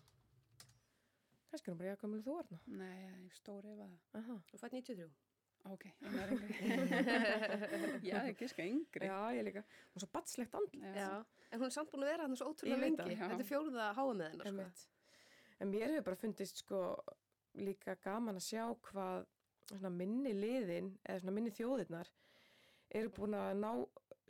[1.52, 2.60] Kannski er hún bara, já, gömul og þú varna.
[2.66, 4.36] Nei, ég er stór ef að, Aha.
[4.52, 5.08] Þú fætt 93.
[5.72, 8.10] ok, ég er yngri.
[8.10, 9.08] Já, ekki sko yngri.
[9.08, 9.64] Já, ég líka.
[9.96, 10.84] Og svo batslegt andl.
[10.98, 11.10] Já.
[11.52, 13.16] En hún er samt búin að vera hann svo ótrúlega lengi.
[13.16, 14.90] Þetta er fjóruða háa með hennar, sko.
[15.62, 16.84] En mér hefur bara fundist sko
[17.56, 19.26] líka gaman að sjá hvað
[19.92, 22.10] minni liðin eða minni þjóðirnar
[22.92, 23.72] eru búin að ná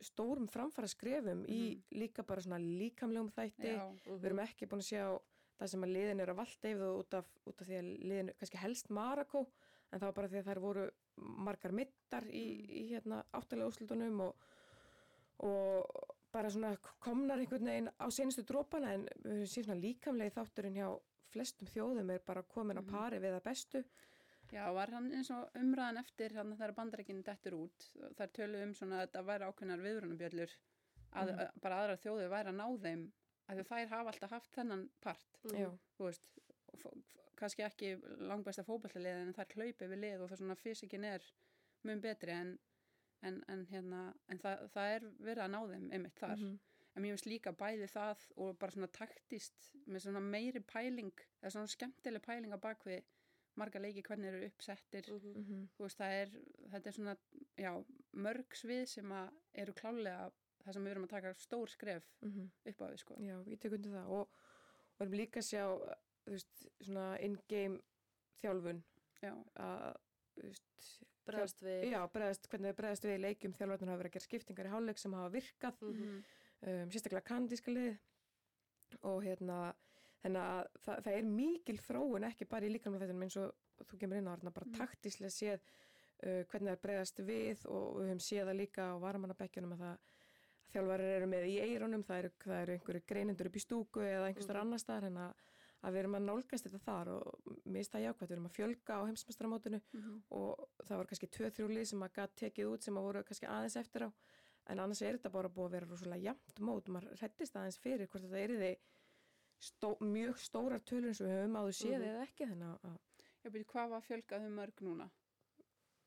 [0.01, 3.75] stórum framfara skrefum í líka bara svona líkamlegum þætti.
[3.77, 4.19] Já, Mhm.
[4.19, 5.19] Við erum ekki búin að sjá
[5.59, 8.31] það sem að liðin eru að valda yfir út af, út af því að liðin
[8.39, 9.47] kannski helst Marako
[9.91, 12.69] en það var bara því að þær voru margar mittar í, Mm.
[12.69, 14.35] í hérna áttalega úslutunum og,
[15.39, 15.85] og
[16.31, 20.77] bara svona komnar einhvern veginn á senustu drópana en við höfum séð svona líkamlegi þátturinn
[20.79, 20.99] hjá
[21.31, 22.91] flestum þjóðum er bara komin á Mhm.
[22.91, 23.83] pari við það bestu.
[24.51, 27.85] Já, var hann eins og umræðan eftir þannig að þegar bandarækinn dettur út
[28.17, 30.51] þar töluðu um svona að þetta væri ákveðnar viðrunabjöllur
[31.13, 31.39] að, Mhm.
[31.39, 33.11] að bara aðra þjóðu væri að ná þeim
[33.49, 35.39] að þær hafa alltaf haft þennan part.
[35.43, 36.27] Já, þú veist,
[37.35, 37.95] kannski ekki
[38.27, 41.21] langbæsta fótballtalið en þær hlaupi við lið og það svona fysikin er
[41.83, 42.59] mun betri en,
[43.23, 46.59] en, en, hérna, en það, það er verið að ná þeim einmitt þar Mhm.
[46.95, 51.51] En mér finnst líka bæði það og bara svona taktist með svona meiri pæling eða
[51.55, 53.03] svona skemmtileg pæling á bakvið
[53.59, 55.31] marga leiki hvernig eru uppsettir Mhm.
[55.41, 55.67] Mhm.
[55.77, 56.29] þú veist það er
[56.71, 57.17] þetta er svona
[57.57, 57.71] já,
[58.13, 60.31] mörg svið sem að eru klálega
[60.63, 62.49] það sem við erum að taka stór skref mhm.
[62.65, 63.15] upp á við sko.
[63.19, 64.29] Já, ég tek undir það og
[65.01, 65.65] erum líka að sjá
[66.25, 67.79] þú veist, svona in-game
[68.41, 68.83] þjálfun
[69.21, 69.97] Já, að
[71.27, 71.83] Bregðast við.
[71.91, 74.97] já, bregðast, hvernig bregðast við í leikjum þjálfarnir hafa verið að gera skiptingar í hálfleik
[75.01, 76.23] sem hafa virkað Mhm.
[76.67, 77.97] Um, sérstaklega kanadíska lið
[79.07, 79.59] og hérna
[80.21, 83.97] þannig að það, það er mikil þróun ekki bara í líkamlega þetta eins og þú
[84.03, 84.77] kemur inn á þarna bara Mhm.
[84.77, 88.95] taktíslega séð uh, hvernig það er bregðast við og við höfum séð það líka á
[89.01, 90.09] varamannabekkjunum að það að
[90.71, 94.27] þjálfarir eru með í eironum það eru, það eru einhverju greinendur upp í stúku eða
[94.29, 94.61] einhverstar Mhm.
[94.67, 95.33] annar staðar en að,
[95.83, 99.01] að við erum að nálgast þetta þar og það jákvæmt, við erum að fjölga á
[99.09, 100.21] heimsmestramótinu Mhm.
[100.31, 103.47] og það var kannski tvö-þrjú lið sem að gætt tekið út sem að voru kannski
[103.49, 104.09] aðeins eftir á
[104.67, 108.07] en annars er þetta bara búið að vera rosalega jæmt mót, maður hrættist aðeins fyrir
[108.07, 108.77] hvort þetta er þið
[109.61, 112.09] stó, mjög stórar tölur eins og við höfum áður séð Mhm.
[112.11, 112.99] eða ekki þannig að
[113.43, 115.09] Já, byrju, hvað var fjölgað um mörg núna?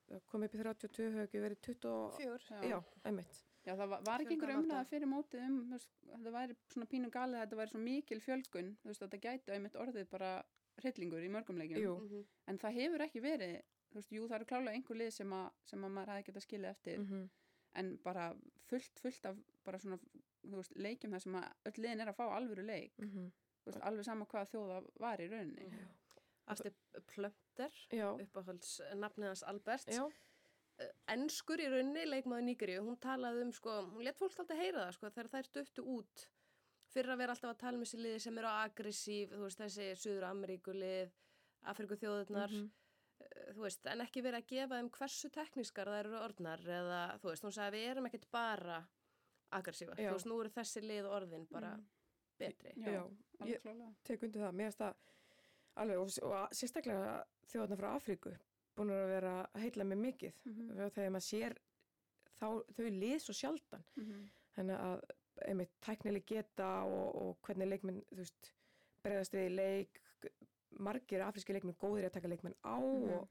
[0.09, 2.43] það kom upp í 32 hefur ekki verið 20 og, Fjör.
[2.71, 4.85] já, einmitt Já, það var, var ekki einhver um átta.
[4.91, 5.79] fyrir mótið um, þú
[6.13, 9.75] þetta væri svona pínu galið, þetta væri svo mikil fjölgun, þú veist, þetta gæti einmitt
[9.81, 10.45] orðið bara
[10.83, 11.81] hryllingur í mörgum leikjum.
[11.81, 11.95] Jú.
[12.05, 12.27] Mhm.
[12.49, 15.51] En það hefur ekki verið, þú veist, jú, það eru klálega einhver lið sem, að,
[15.65, 17.31] sem að maður hefði getað skilið eftir, mm
[17.75, 18.29] en bara
[18.69, 19.99] fullt, fullt af bara svona,
[20.45, 23.31] þú veist, leikjum þar sem að öll liðin er að fá alvöru leik, -hmm.
[23.65, 25.69] þú veist, alveg sama hvaða þjóða var í rauninni.
[25.69, 25.89] Mhm.
[26.47, 26.71] Asti
[27.07, 29.87] Plömter, já, uppáhalds nafnið hans Albert.
[29.89, 30.11] já,
[31.09, 34.95] Enskur í rauninni, leikmaður Nýgri, hún talaði um, sko, hún let fólk alltaf heyra það,
[34.97, 36.25] sko, þegar þær döttu út
[36.95, 39.87] fyrir að vera alltaf að tala um þessi liði sem eru aggressív, þú veist, þessi
[40.03, 41.13] Suður Ameríkulið,
[41.63, 42.71] Afriku þjóðurnar, Mhm.
[43.53, 47.29] Þú veist, en ekki verið að gefa þeim hversu teknískar þær eru orðnar eða, þú
[47.31, 48.79] veist, hún sagði við erum ekkert bara
[49.55, 50.09] aggressívar, Já.
[50.11, 51.85] þú veist, nú eru þessi lið orðin bara Mm.
[52.39, 52.73] betri.
[52.77, 54.95] Já, já, ég tek undir það mér finnst það
[55.77, 58.33] alveg og, og sérstaklega þjóðarna frá Afríku
[58.77, 60.71] búin að vera að heilla mig mikið Mhm.
[60.81, 61.57] og þegar maður sér
[62.41, 64.31] þá, þau lið svo sjaldan Mhm.
[64.57, 65.01] þannig að
[65.49, 68.53] einmitt tæknileg geta og, og hvernig leikminn þú veist,
[69.05, 70.01] bregðast við í leik
[70.79, 73.13] margir afríski leikminn góðir að taka leikminn á Mhm.
[73.19, 73.29] og,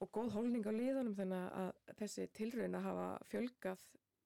[0.00, 3.78] og góð hólning á liðunum þannig að þessi tilraun að hafa fjölgað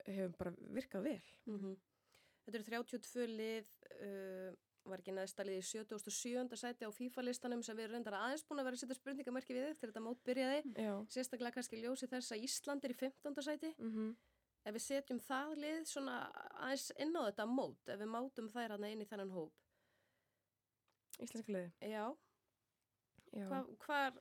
[0.05, 1.77] hefur bara virkað vel Mm
[2.49, 3.67] Þetta eru 32 lið,
[4.01, 4.55] uh,
[4.89, 6.55] var ekki neðsta lið í 77.
[6.57, 9.67] sæti á FIFA-listanum sem við erum reyndar aðeins búin að vera að setja spurningamörki við
[9.69, 10.63] eftir þetta mót byrjaði.
[10.73, 13.41] Já Sérstaklega kannski ljósi þess að Ísland er í 15.
[13.45, 13.75] sæti.
[13.77, 14.15] mm
[14.65, 16.15] Ef við setjum það lið svona
[16.59, 19.53] aðeins inn á þetta mót, ef við mátum þær hann inn í þennan hóp.
[21.19, 22.05] Íslenska liði Já,
[23.35, 23.45] Já.
[23.49, 24.19] hva, hvar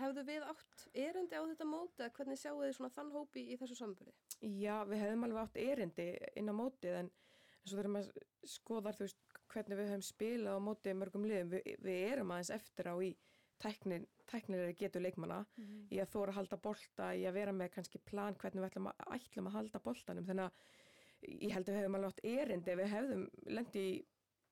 [0.00, 3.58] hefðu við átt erindi á þetta mót eða hvernig sjáu þið svona þann hópi í
[3.60, 4.14] þessu samböri?
[4.40, 6.06] Já, við hefðum alveg átt erindi
[6.40, 7.10] inn á mótið en,
[7.66, 8.08] svo þurfum að
[8.48, 9.18] skoða veist,
[9.52, 11.50] hvernig við höfum spilað á mótið mörgum liðum.
[11.52, 13.10] Vi, við erum aðeins eftir á í
[13.62, 15.84] tæknin, tæknilegri getur leikmanna Mhm.
[15.92, 18.88] í að þóra að halda bolta, í að vera með kannski plan hvernig við ætlum
[18.90, 20.24] að, ætlum að halda boltanum.
[20.26, 24.04] Þannig að ég held að við hefðum alveg átt erindi ef við hefðum lendi í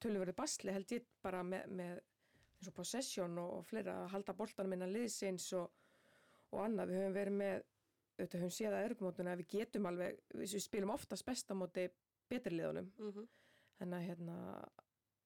[0.03, 1.99] tölurverðu basli held ég bara með, með
[2.61, 5.71] eins og possession og, og fleira að halda boltanum innan liðsins og,
[6.53, 6.93] og annað.
[6.93, 7.63] Við höfum verið með
[8.21, 11.87] auðvitað höfum séð að örgumótuna að við getum alveg, við spilum oftast besta móti
[12.31, 12.91] betri liðunum.
[12.99, 13.29] Mm -hmm.
[13.81, 14.37] Þannig að hérna,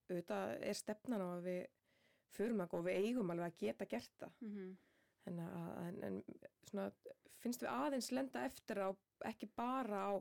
[0.08, 1.62] auðvitað er stefnan á að við
[2.34, 4.32] förum að og við eigum alveg að geta gert það.
[4.40, 4.76] Mhm.
[5.24, 6.16] Þannig að, en, en
[6.68, 6.86] svona,
[7.40, 8.88] finnst við aðeins lenda eftir á,
[9.24, 10.14] ekki bara á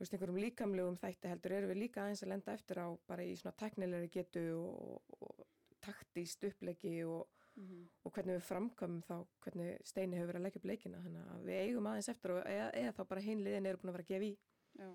[0.00, 3.34] veist, einhverjum líkamlegum þætti heldur, erum við líka aðeins að lenda eftir á bara í
[3.36, 5.44] svona teknilegri getu og, og
[5.84, 7.28] taktíst upplegi og,
[7.60, 7.80] Mhm.
[8.06, 11.00] og hvernig við framkomum þá, hvernig Steini hefur verið að leggja upp leikina.
[11.02, 13.96] Þannig að við eigum aðeins eftir og eða, eða þá bara hinliðin eru búin að
[13.98, 14.38] vera að gefa í.
[14.78, 14.90] Já.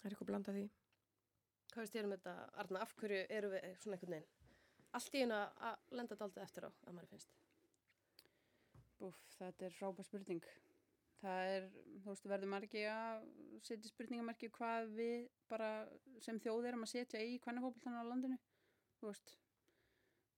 [0.00, 0.64] Það er eitthvað blandað því.
[1.70, 4.28] Hvað veist ég um þetta, Arna, af hverju eru við svona einhvern veginn?
[4.92, 7.30] Allt í einu að lenda daldið eftir á, að manni finnst.
[8.98, 10.42] Búf, þetta er frábær spurning.
[11.20, 11.68] Það er,
[12.00, 13.28] þú veist, verður margi að
[13.66, 15.70] setja spurningamarki hvað við bara
[16.24, 18.38] sem þjóð erum að setja í kvennafókbaltanum á landinu.
[19.00, 19.36] Þú veist,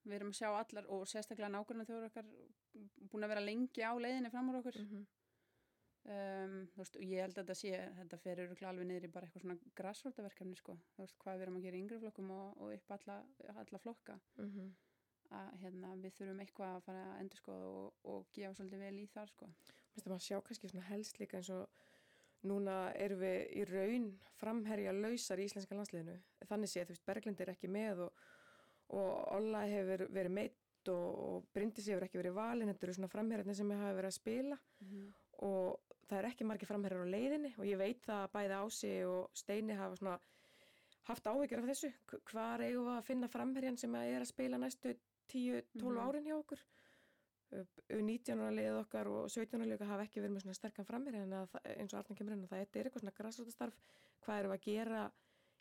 [0.03, 2.31] við erum að sjá allar og sérstaklega nákvæmlega þjóður okkar
[3.11, 4.79] búin að vera lengi á leiðinni fram úr okkur.
[4.83, 5.03] -hmm.
[6.03, 9.11] Um, þú veist, og ég held að þetta sé, þetta fer öruglega alveg niður í
[9.11, 10.73] bara eitthvað svona grassvortaverkefni, sko.
[10.95, 13.15] Þú veist, hvað við erum að gera í yngri flokkum og, og upp alla,
[13.55, 14.73] alla flokka Mm
[15.33, 18.99] að hérna, við þurfum eitthvað að fara að endur skoða og, og gefa svolítið vel
[18.99, 19.49] í þar sko.
[19.93, 21.67] Mér finnst að maður sjá kannski svona helst líka eins og
[22.49, 24.07] núna erum við í raun
[24.39, 26.15] framherja lausar í íslenska landsliðinu.
[26.49, 28.23] Þannig sé, þú veist, Berglind er ekki með og,
[28.89, 32.67] og Olla hefur verið meitt og, og Bryndis hefur ekki verið valin.
[32.73, 34.57] Þetta eru svona framherjarnir sem hafa verið að spila
[35.43, 35.79] og
[36.09, 39.29] það er ekki margir framherjar á leiðinni og ég veit það að bæði Ási og
[39.39, 40.17] Steini hafa svona
[41.07, 41.89] haft áhyggjur af þessu.
[42.11, 44.93] H- Hvar eigum við að finna framherjan sem er að spila næstu
[45.31, 45.97] 10-12 Mhm.
[46.03, 46.59] árin hjá okkur?
[47.93, 51.55] U19 liðið okkar og 17 liðið hafa ekki verið með svona sterkan framir en að,
[51.77, 53.77] eins og Arna kemur inn að það er eitthvað svona græsrótastarf,
[54.25, 55.01] hvað við að gera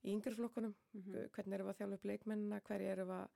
[0.02, 1.14] í yngri flokkunum, Mhm.
[1.14, 3.28] uh, hvernig við að þjálfa upp leikmennina, hverju við að,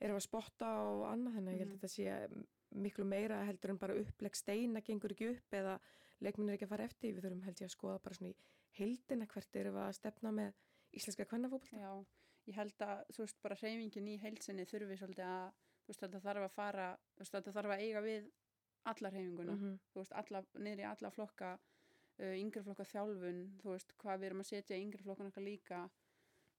[0.00, 1.76] við að spotta og annað, þannig að ég held Mhm.
[1.76, 5.80] að þetta sé miklu meira heldur en bara upplegg steina gengur ekki upp eða
[6.20, 8.36] leikmennir ekki að fara eftir, við þurfum held ég að skoða bara svona í
[8.78, 10.52] heildina hvert við að stefna með
[10.94, 11.76] íslenska kvennafókbalta.
[11.80, 12.06] Já,
[12.46, 15.52] ég held að þú veist bara hreyfingin í heilsinni þurfi svolítið að
[15.90, 18.30] veist þetta þarf að fara þú veist þetta þarf að eiga við
[18.90, 19.78] alla hreyfinguna Mhm.
[19.92, 21.50] þú veist alla, niður í alla flokka
[22.20, 25.82] uh, yngri flokka þjálfun þú veist hvað við erum að setja yngri flokkun okkar líka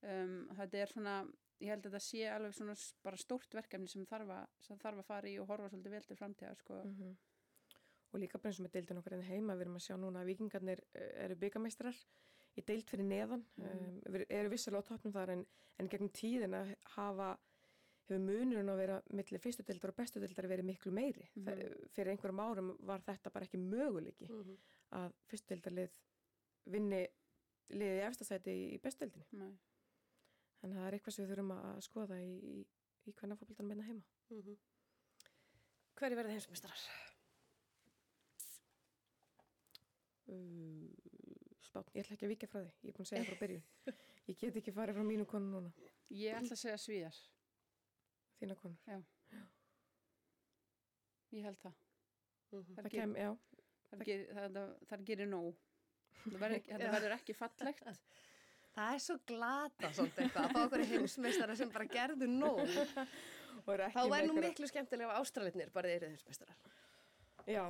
[0.04, 1.16] um, þetta er svona
[1.62, 4.98] ég held að þetta sé alveg svona bara stórt verkefni sem þarf að, sem þarf
[5.04, 6.80] að fara í og horfa svolítið vel til framtíðar sko.
[6.88, 7.12] Mhm.
[8.14, 10.24] Og líka bara eins og með deildin okkar en heima, við erum að sjá núna
[10.24, 11.96] að vikingarnir eh, eru byggameistrar
[12.58, 13.70] í deild fyrir neðan, Mhm.
[13.70, 15.46] um, við eru vissulega á toppnum þar en,
[15.80, 17.38] en gegnum tíðina hafa,
[18.14, 21.28] hefur munurinn að vera millir fyrstu deildar og bestu deildar verið miklu meiri.
[21.36, 21.46] Mhm.
[21.48, 21.62] Það,
[21.96, 24.58] fyrir einhverjum árum var þetta bara ekki möguleiki Mhm.
[25.00, 25.92] að fyrstu deildarlið
[26.66, 27.08] vinni
[27.72, 29.26] liðið í efstasæti í, í bestu deildinni.
[29.32, 29.58] Nei.
[30.64, 32.66] En það er eitthvað sem við þurfum að skoða í, í,
[33.08, 34.04] í hvernig fókbaltanum meina heima.
[34.30, 34.58] Mhm.
[35.96, 36.84] Hverju verði heimsmeistarar?
[40.32, 40.88] Uh,
[41.66, 43.64] spátn, ég ætla ekki að vika frá því, ég er búin að segja frá byrjun.
[44.30, 45.72] Ég get ekki farið frá mínu konu núna,
[46.14, 47.18] ég ætla að segja svíðar
[48.42, 49.02] þína konur.
[51.32, 51.74] ég held það
[52.52, 52.74] Mhm.
[52.76, 53.30] það, Það kem, já,
[53.92, 55.56] það, ger, það, það, það gerir nóg
[56.26, 56.92] verður þetta Já.
[56.96, 57.86] verður ekki fallegt
[58.72, 62.60] Það er svo glata svolítið eitthvað að fá okkur heimsmeistara sem bara gerðu nóg.
[63.68, 66.56] Þá er nú miklu skemmtilega ástralitnir bara þeir eru heimsmeistarar.
[67.52, 67.66] Já,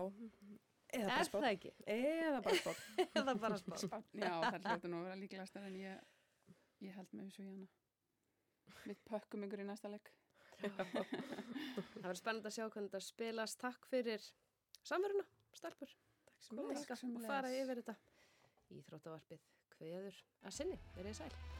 [0.93, 1.71] eða bara Er ekki?
[1.89, 2.83] Eða bara spátn.
[3.17, 3.57] Eða bara.
[3.57, 6.05] Spánn, já, það hljóta nú að vera líklegast en ég,
[6.85, 7.67] ég held með þessu hana
[8.85, 10.13] við pökkum ykkur í næsta leik
[10.61, 13.59] Það verður spennandi að sjá hvernig þetta spilast.
[13.61, 14.27] Takk fyrir
[14.81, 15.25] samveruna,
[15.57, 15.95] stelpur.
[16.41, 17.29] Takk sem sömuleiðis.
[17.29, 17.97] fara yfir þetta.
[18.77, 20.79] Íþróttavarpið kveður að sinni.
[20.97, 21.50] Verið sæl.